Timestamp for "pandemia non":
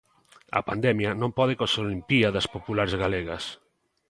0.69-1.35